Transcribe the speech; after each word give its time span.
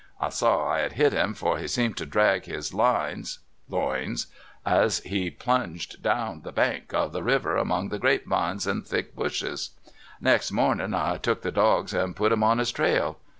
I 0.19 0.29
saw 0.29 0.67
I 0.67 0.79
had 0.79 0.93
hit 0.93 1.13
lum, 1.13 1.35
for 1.35 1.59
he 1.59 1.67
seemed 1.67 1.95
to 1.97 2.07
drag 2.07 2.45
his 2.45 2.73
lines 2.73 3.37
[loins] 3.69 4.25
as 4.65 4.97
he 5.01 5.29
plunged 5.29 6.01
down 6.01 6.41
the 6.41 6.51
bank 6.51 6.91
of 6.91 7.11
the 7.11 7.21
river 7.21 7.55
among 7.55 7.89
the 7.89 7.99
grape 7.99 8.25
vines 8.25 8.65
and 8.65 8.83
thick 8.83 9.13
bushes, 9.15 9.69
Next 10.19 10.51
morniu' 10.51 10.95
I 10.95 11.17
took 11.19 11.43
the 11.43 11.51
dogs 11.51 11.93
and 11.93 12.15
put 12.15 12.31
'em 12.31 12.41
on 12.41 12.57
his 12.57 12.71
trail. 12.71 13.19